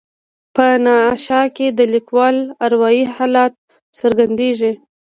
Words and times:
په 0.55 0.63
انشأ 0.75 1.41
کې 1.55 1.67
د 1.71 1.79
لیکوال 1.93 2.37
اروایي 2.65 3.03
حالت 3.15 3.53
څرګندیږي. 3.99 4.71